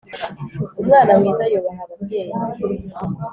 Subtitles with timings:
[0.81, 2.33] umwana mwiza yubaha ababyeyi